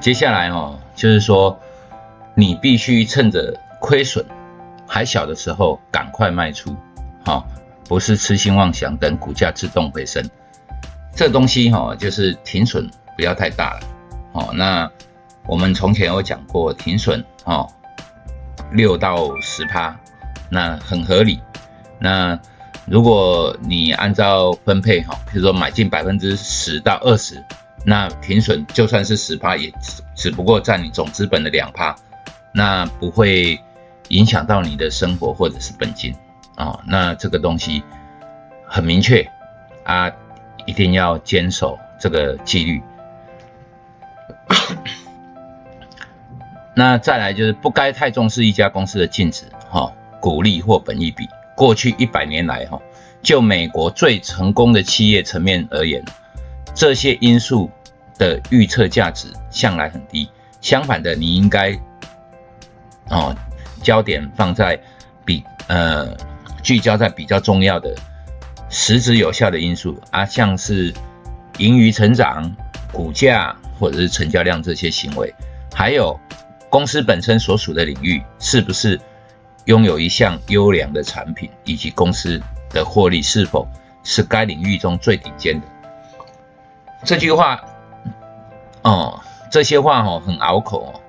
[0.00, 1.60] 接下来哦，就是说
[2.34, 4.24] 你必须趁着亏损
[4.86, 6.74] 还小的时候赶快卖出，
[7.24, 7.46] 好，
[7.86, 10.26] 不是痴心妄想等股价自动回升。
[11.14, 13.80] 这东西哈，就是停损不要太大了，
[14.32, 14.90] 哦，那
[15.46, 17.68] 我们从前有讲过停损哦，
[18.72, 19.94] 六到十趴，
[20.48, 21.38] 那很合理。
[21.98, 22.38] 那
[22.86, 27.44] 如果你按照分配哈，比如说买进百分之十到二十，
[27.84, 29.72] 那停损就算是十趴，也
[30.14, 31.96] 只不过占你总资本的两趴，
[32.52, 33.60] 那不会
[34.08, 36.14] 影响到你的生活或者是本金
[36.56, 36.80] 啊。
[36.86, 37.82] 那这个东西
[38.66, 39.28] 很明确
[39.84, 40.10] 啊。
[40.66, 42.82] 一定要坚守这个纪律。
[46.76, 51.26] 那再来就是不该太重视一家公司的净值、哈股利或本益比。
[51.56, 52.80] 过去一百年来，哈
[53.22, 56.04] 就美国最成功的企业层面而言，
[56.74, 57.70] 这些因素
[58.18, 60.28] 的预测价值向来很低。
[60.60, 61.78] 相反的，你应该
[63.08, 63.34] 哦
[63.82, 64.78] 焦点放在
[65.24, 66.14] 比呃
[66.62, 67.94] 聚焦在比较重要的。
[68.72, 70.94] 实质有效的因素啊，像是
[71.58, 72.54] 盈余成长、
[72.92, 75.34] 股价或者是成交量这些行为，
[75.74, 76.16] 还有
[76.68, 79.00] 公司本身所属的领域是不是
[79.64, 83.66] 拥有一项优良的产品，以及公司的获利是否
[84.04, 85.66] 是该领域中最顶尖的。
[87.04, 87.64] 这句话
[88.82, 89.20] 哦，
[89.50, 91.00] 这些话哦很拗口哦，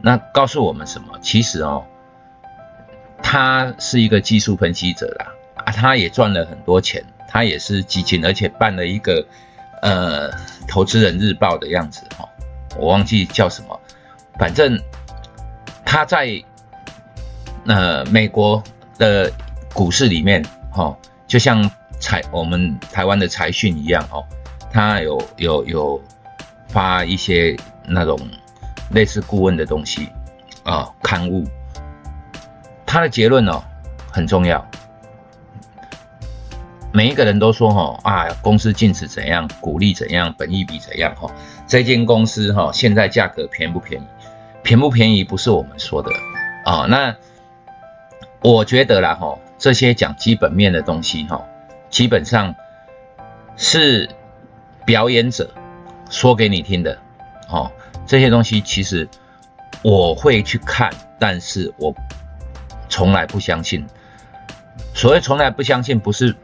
[0.00, 1.18] 那告诉我们什么？
[1.20, 1.84] 其实哦，
[3.22, 5.26] 他是一个技术分析者啦。
[5.64, 9.24] 啊，他也赚了很多钱，他也是基金，而且办了一个
[9.80, 10.30] 呃
[10.66, 12.28] 投资人日报的样子哈，
[12.76, 13.78] 我忘记叫什么，
[14.38, 14.80] 反正
[15.84, 16.42] 他在
[17.66, 18.60] 呃美国
[18.98, 19.30] 的
[19.72, 20.96] 股市里面哈，
[21.28, 21.70] 就像
[22.00, 24.24] 财我们台湾的财讯一样哦，
[24.72, 26.02] 他有有有
[26.68, 27.56] 发一些
[27.86, 28.18] 那种
[28.90, 30.08] 类似顾问的东西
[30.64, 31.44] 啊刊物，
[32.86, 33.62] 他的结论哦
[34.10, 34.66] 很重要。
[36.94, 41.30] 每一个人都说哈啊，公司净值怎样，鼓励怎样，本益比怎样哈？
[41.66, 44.04] 这间公司哈，现在价格便不便宜？
[44.62, 46.10] 便不便宜不是我们说的
[46.66, 46.84] 啊。
[46.86, 47.16] 那
[48.42, 51.42] 我觉得啦哈，这些讲基本面的东西哈，
[51.88, 52.54] 基本上
[53.56, 54.10] 是
[54.84, 55.52] 表演者
[56.10, 56.98] 说给你听的
[57.48, 57.70] 哦。
[58.06, 59.08] 这些东西其实
[59.82, 61.94] 我会去看，但是我
[62.88, 63.86] 从来不相信。
[64.94, 66.34] 所谓从来不相信，不是。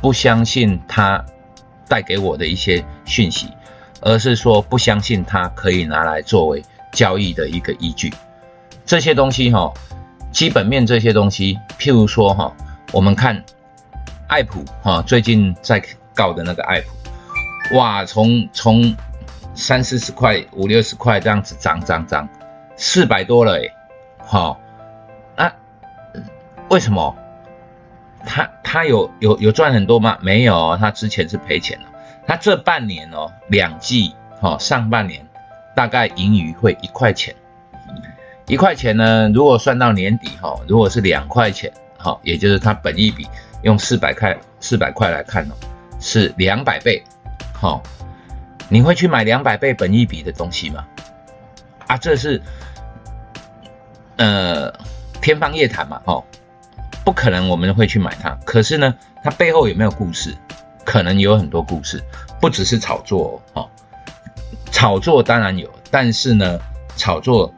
[0.00, 1.24] 不相信他
[1.88, 3.48] 带给我的一些讯息，
[4.02, 6.62] 而是说不相信他可以拿来作为
[6.92, 8.12] 交易的一个依据。
[8.84, 9.72] 这些东西哈，
[10.30, 12.54] 基本面这些东西，譬如说哈，
[12.92, 13.42] 我们看
[14.28, 15.82] 爱普哈，最近在
[16.14, 16.88] 告的那个爱普，
[17.72, 18.94] 哇，从从
[19.54, 22.28] 三四十块、五六十块这样子涨涨涨，
[22.76, 23.62] 四百多了哎，
[24.18, 24.60] 好，
[25.36, 25.52] 那
[26.68, 27.16] 为什么？
[28.26, 30.16] 他他有有有赚很多吗？
[30.22, 31.86] 没有，他之前是赔钱了。
[32.26, 35.26] 他这半年哦，两季哈，上半年
[35.76, 37.34] 大概盈余会一块钱，
[38.46, 43.28] 一块钱呢，如果算到年底哈，如果是两块钱，好，也就是他本一笔
[43.62, 45.54] 用四百块四百块来看哦，
[46.00, 47.04] 是两百倍，
[47.64, 47.82] 好，
[48.68, 50.84] 你会去买两百倍本一笔的东西吗？
[51.86, 52.42] 啊，这是
[54.16, 54.70] 呃
[55.22, 56.22] 天方夜谭嘛，哈。
[57.06, 60.36] 不可能我们会去买它，可是呢，它背后有没有故事？
[60.84, 62.04] 可能有很多故事，
[62.38, 63.66] 不只是炒作哦。
[64.70, 66.60] 炒作当然有，但是呢，
[66.96, 67.50] 炒作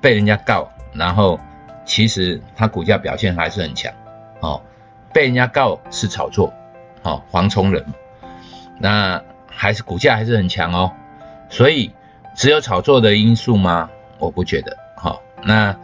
[0.00, 1.38] 被人家告，然后
[1.84, 3.92] 其实它股价表现还是很强
[4.40, 4.60] 哦。
[5.12, 6.52] 被人家告是炒作，
[7.04, 7.86] 哦，黄崇仁，
[8.80, 10.90] 那还是股价还是很强哦。
[11.48, 11.92] 所以
[12.34, 13.88] 只有炒作的因素吗？
[14.18, 15.76] 我不觉得，好，那。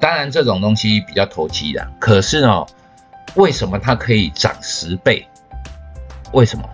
[0.00, 1.88] 当然，这种东西比较投机的。
[1.98, 2.66] 可是呢，
[3.36, 5.26] 为什么它可以涨十倍？
[6.32, 6.68] 为什么？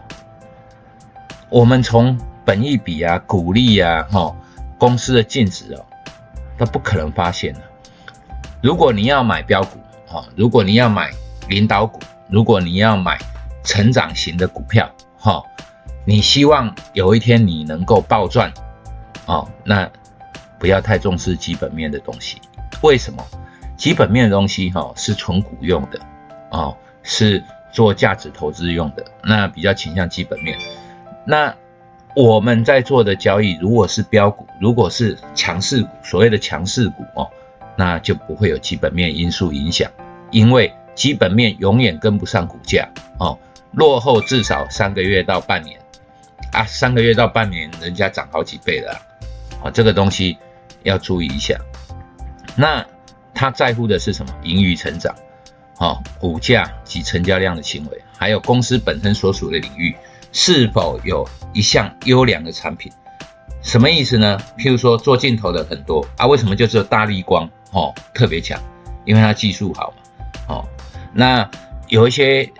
[1.48, 4.34] 我们从本益比啊、股利啊、哈
[4.78, 5.86] 公司的净值哦，
[6.58, 7.60] 都不可能发现的。
[8.60, 9.78] 如果你要买标股，
[10.08, 11.12] 哈，如果你要买
[11.46, 13.16] 领导股，如果你要买
[13.62, 15.40] 成长型的股票，哈，
[16.10, 18.52] 你希望有一天你能够暴赚，
[19.26, 19.88] 哦，那
[20.58, 22.40] 不要太重视基本面的东西。
[22.82, 23.24] 为什么
[23.76, 26.00] 基本面的东西哈是纯股用的
[26.50, 27.40] 哦，是
[27.70, 30.58] 做价值投资用的，那比较倾向基本面。
[31.24, 31.54] 那
[32.16, 37.30] 我们在做的交易，如果是标股，如果是强势股，所谓的强势股哦，
[37.76, 39.88] 那就不会有基本面因素影响，
[40.32, 42.88] 因为基本面永远跟不上股价
[43.20, 43.38] 哦，
[43.70, 45.78] 落后至少三个月到半年
[46.52, 49.00] 啊，三个月到半年人家涨好几倍了，
[49.62, 50.36] 啊，这个东西
[50.82, 51.56] 要注意一下。
[52.56, 52.84] 那
[53.32, 54.34] 他在乎的是什么？
[54.42, 55.14] 盈余成长，
[55.76, 59.94] 好，股价及成交量的行为，还有公司本身所属的领域
[60.32, 62.90] 是否有一项优良的产品？
[63.62, 64.38] 什么意思呢？
[64.58, 68.60] 譬如说做镜头的很多啊，为什么就只有大力光哦特别强？
[69.04, 70.68] 因为它技术好嘛，哦，
[71.12, 71.48] 那
[71.88, 72.50] 有一些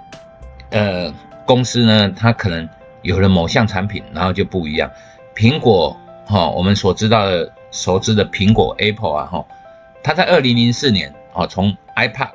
[0.70, 1.12] 呃
[1.46, 2.68] 公司呢，它可能
[3.02, 4.90] 有了某项产品，然后就不一样。
[5.34, 9.44] 苹果哈，我们所知道的熟知的苹果 Apple 啊哈，
[10.02, 12.30] 它在二零零四年哦从 iPad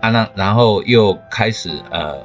[0.00, 2.24] 啊那然后又开始呃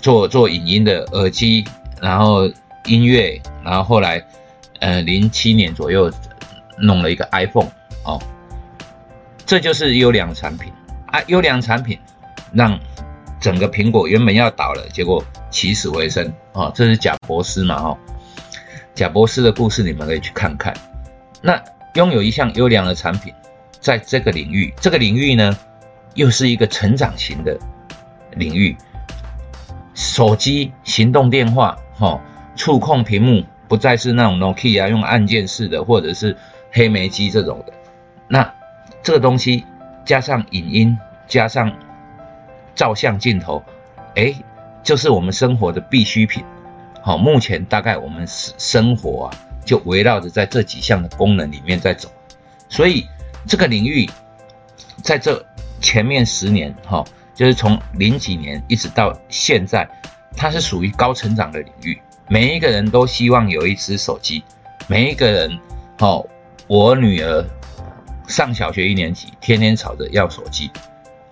[0.00, 1.64] 做做影音的耳机，
[2.00, 2.46] 然后
[2.86, 4.24] 音乐，然后后来。
[4.80, 6.08] 呃，零七年左右
[6.78, 7.66] 弄了一个 iPhone
[8.04, 8.16] 哦，
[9.44, 10.72] 这就是优良产品
[11.06, 11.20] 啊！
[11.26, 11.98] 优良产品
[12.52, 12.78] 让
[13.40, 15.20] 整个苹果原本要倒了，结果
[15.50, 16.70] 起死回生哦。
[16.74, 17.74] 这是贾博士嘛？
[17.76, 17.98] 哦，
[18.94, 20.74] 贾博士的故事你们可以去看看。
[21.40, 21.62] 那
[21.94, 23.32] 拥有一项优良的产品，
[23.80, 25.56] 在这个领域，这个领域呢，
[26.14, 27.58] 又是一个成长型的
[28.32, 28.76] 领域，
[29.94, 32.20] 手机、行动电话、哈，
[32.56, 33.44] 触控屏幕。
[33.68, 36.34] 不再是那种 Nokia 用按键式的，或者是
[36.72, 37.72] 黑莓机这种的。
[38.26, 38.50] 那
[39.02, 39.62] 这个东西
[40.06, 41.70] 加上影音，加上
[42.74, 43.62] 照相镜头，
[44.16, 44.34] 哎，
[44.88, 46.42] 就是我们生活的必需品。
[47.02, 52.10] 好，目前大概我们生生活啊，就围绕着在这几项的功能里面在走。
[52.70, 53.06] 所以
[53.46, 54.08] 这个领域
[55.02, 55.44] 在这
[55.78, 57.04] 前面十年，哈，
[57.34, 59.86] 就是从零几年一直到现在，
[60.34, 62.00] 它是属于高成长的领域。
[62.26, 64.42] 每一个人都希望有一只手机，
[64.86, 65.58] 每一个人，
[65.98, 66.26] 哦，
[66.66, 67.44] 我女儿
[68.26, 70.70] 上小学一年级，天天吵着要手机，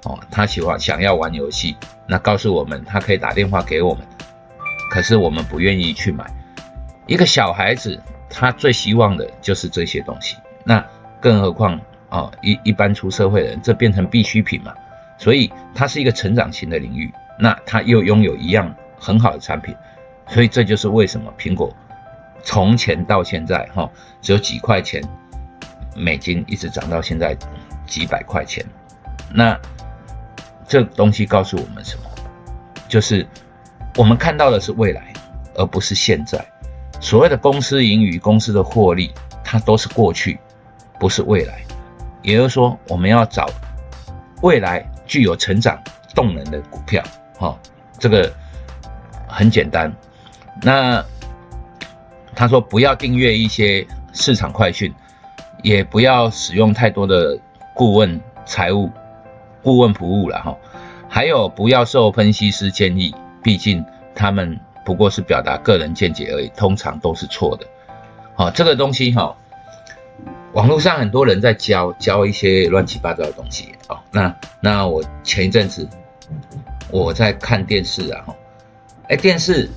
[0.07, 1.77] 哦，他喜欢想要玩游戏，
[2.07, 4.07] 那告诉我们他可以打电话给我们，
[4.89, 6.25] 可是我们不愿意去买。
[7.09, 8.01] 一个小孩子
[8.31, 10.85] 他最希望的就是这些东西，那
[11.21, 14.73] 更何况哦一一般出社会的人，这变成必需品嘛，
[15.19, 19.75] 所以它是一个成长型的领域，那他又拥有一样很好的产品。
[20.29, 21.73] 所以这就是为什么苹果
[22.43, 25.03] 从前到现在哈只有几块钱
[25.97, 27.37] 美金，一直涨到现在
[27.87, 28.65] 几百块钱。
[29.33, 29.59] 那
[30.69, 32.05] 这东西告诉我们什么？
[32.89, 33.27] 就是
[33.97, 35.13] 我们看到的是未来，
[35.55, 36.45] 而不是现在。
[37.01, 39.13] 所谓的公司盈余、公司的获利，
[39.45, 40.39] 它都是过去，
[40.99, 41.61] 不是未来。
[42.23, 43.49] 也就是说，我们要找
[44.43, 45.81] 未来具有成长
[46.15, 47.03] 动能的股票。
[47.39, 47.57] 哈，
[47.99, 48.33] 这个
[49.29, 49.93] 很简单。
[50.63, 51.05] 那
[52.35, 54.93] 他说不要订阅一些市场快讯，
[55.63, 57.39] 也不要使用太多的
[57.75, 58.91] 顾问财务
[59.67, 60.57] 顾问服务了哈。
[61.09, 63.85] 还有不要受分析师建议，毕竟
[64.15, 67.67] 他们不过是表达个人见解而已，通常都是错的。
[68.37, 69.35] 好，这个东西哈，
[70.53, 73.99] 网络上很多人在教教一些乱七八糟的东西哦。
[74.13, 75.89] 那那我前一阵子
[76.93, 78.25] 我在看电视啊，
[79.09, 79.69] 哎电视。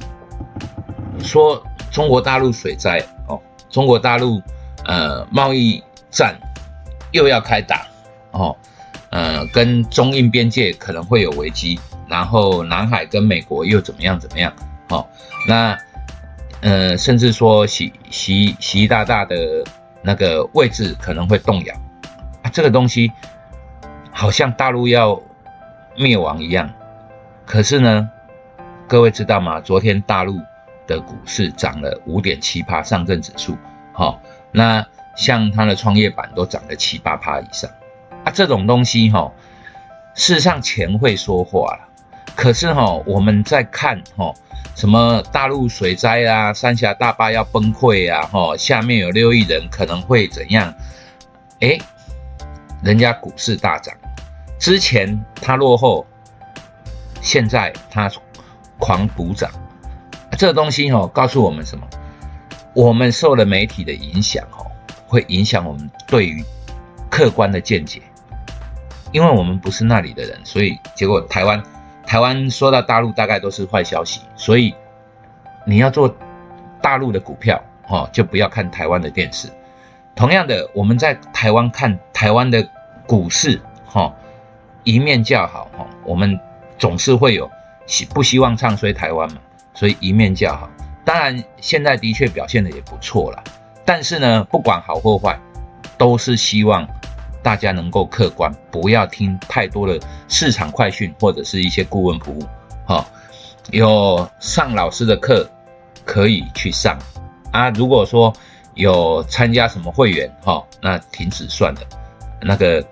[1.22, 1.62] 说
[1.92, 2.98] 中国大陆水灾
[3.28, 3.38] 哦，
[3.70, 4.42] 中国大陆
[4.86, 6.34] 呃贸易战
[7.12, 7.86] 又要开打
[8.32, 8.56] 哦，
[9.12, 14.54] 呃跟中印边界可能会有危机，然后南海跟美国又怎么样怎么样
[14.90, 15.08] 哦，
[15.48, 15.78] 那
[16.62, 19.64] 呃甚至说习习习大大的
[20.02, 21.76] 那个位置可能会动摇
[22.44, 23.12] 啊，这个东西
[24.12, 25.22] 好像大陆要
[25.96, 26.70] 灭亡一样，
[27.46, 28.10] 可是呢，
[28.88, 29.60] 各位知道吗？
[29.62, 30.40] 昨天大陆。
[30.88, 33.56] 的股市涨了五点七趴，上证指数，
[33.94, 34.20] 好，
[34.52, 34.84] 那
[35.16, 37.70] 像它的创业板都涨了七八趴以上，
[38.30, 39.32] 这种东西哈，
[40.16, 41.88] 事实上钱会说话了，
[42.36, 44.34] 可是哈，我们在看哈，
[44.76, 50.74] 什么大陆水灾啊，三峡大坝要崩溃啊，哈，下面有六亿人可能会怎样？
[51.62, 51.78] 哎，
[52.84, 53.94] 人家股市大涨，
[54.58, 56.06] 之前它落后，
[57.22, 58.10] 现在它
[58.78, 59.50] 狂补涨。
[60.38, 61.86] 这个东西哦，告诉我们什么？
[62.74, 64.66] 我们受了媒体的影响哦，
[65.06, 66.42] 会影响我们对于
[67.10, 68.02] 客观的见解。
[69.12, 71.62] 因为我们不是那里的人，所以结果台湾
[72.06, 74.22] 台湾说到大陆大概都是坏消息。
[74.36, 74.74] 所以
[75.66, 76.16] 你要做
[76.82, 79.50] 大陆的股票哦，就不要看台湾的电视。
[80.16, 82.68] 同样的，我们在台湾看台湾的
[83.08, 84.14] 股市哈，
[84.84, 86.40] 一面叫好哈，我们
[86.78, 87.50] 总是会有
[87.86, 89.40] 希不希望唱衰台湾嘛？
[89.74, 90.70] 所以一面叫好，
[91.06, 93.44] 当然现在的确表现的也不错了。
[93.86, 95.40] 但是呢，不管好或坏，
[95.98, 96.88] 都是希望
[97.42, 102.44] 大家能够客观，不要听太多的市场快讯或者是一些顾问服务。
[102.86, 103.06] 哈，
[103.72, 105.50] 有上老师的课
[106.06, 106.98] 可以去上
[107.52, 107.70] 啊。
[107.70, 108.34] 如果说
[108.74, 111.82] 有参加什么会员哈，那停止算了，
[112.42, 112.84] 那个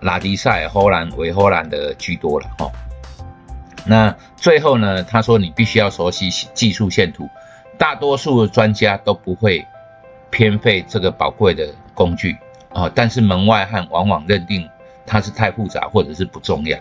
[0.00, 2.70] 拉迪赛、荷兰、维荷兰的居多了哈。
[3.86, 7.28] 那最后呢，他说你必须要熟悉技术线图，
[7.78, 9.66] 大多数的专家都不会
[10.30, 12.36] 偏废这个宝贵的工具
[12.72, 14.68] 啊，但是门外汉往往认定
[15.06, 16.78] 它是太复杂或者是不重要。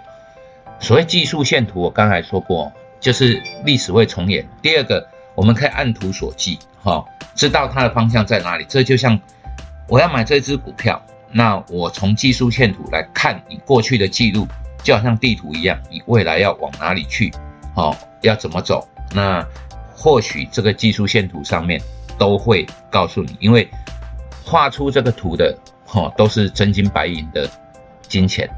[0.79, 4.47] 所谓技术线图，我刚才说过，就是历史会重演。
[4.61, 5.05] 第二个，
[5.35, 7.03] 我们可以按图索骥，哈，
[7.35, 8.65] 知道它的方向在哪里。
[8.69, 9.19] 这就像
[9.87, 14.47] 我要买这只股票，那我从技术线图来看你过去的记录，
[14.83, 17.33] 就好像地图一样，你未来要往哪里去，
[17.75, 19.45] 好，要怎么走，那
[19.93, 21.81] 或许这个技术线图上面
[22.17, 23.67] 都会告诉你，因为
[24.45, 25.53] 画出这个图的，
[25.89, 27.49] 哈，都是真金白银的
[28.07, 28.49] 金钱。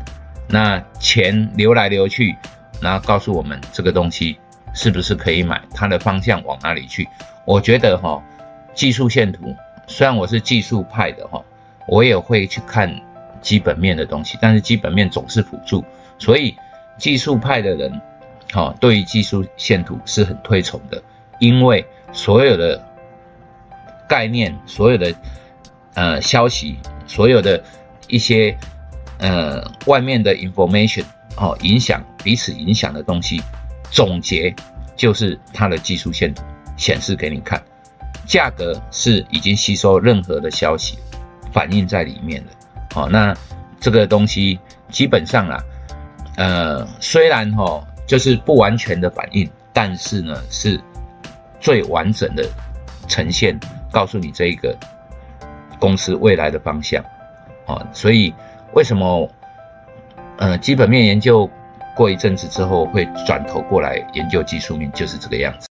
[0.48, 2.36] 那钱流来流去，
[2.82, 4.38] 然后告诉我们这个东西
[4.74, 7.08] 是不是可以买，它的方向往哪里去？
[7.46, 8.22] 我觉得哈，
[8.74, 9.56] 技术线图
[9.88, 11.42] 虽然我是技术派的哈，
[11.88, 13.02] 我也会去看
[13.42, 15.84] 基本面的东西，但是基本面总是辅助，
[16.20, 16.56] 所以
[16.98, 18.02] 技术派的人
[18.52, 21.02] 哈，对于技术线图是很推崇的，
[21.40, 22.84] 因为所有的
[24.08, 25.14] 概念、所有的
[25.94, 27.64] 呃消息、所有的
[28.08, 28.58] 一些。
[29.24, 31.04] 呃，外面的 information
[31.38, 33.40] 哦，影响彼此影响的东西，
[33.92, 34.52] 总结
[34.96, 36.34] 就是它的技术线
[36.76, 37.62] 显示给你看，
[38.26, 40.98] 价格是已经吸收任何的消息
[41.54, 42.52] 反映在里面的。
[42.96, 43.32] 好，那
[43.80, 45.64] 这个东西基本上啊，
[46.38, 50.82] 呃，虽然哈就是不完全的反应，但是呢是
[51.60, 52.44] 最完整的
[53.08, 53.56] 呈现，
[53.92, 54.76] 告诉你这一个
[55.82, 57.04] 公司未来的方向。
[57.66, 58.34] 啊，所以。
[58.74, 59.30] 为什么？
[60.38, 61.50] 呃，基本面研究
[61.94, 65.68] 过一阵子之后，会转头过来研究技术面，就是这个样子。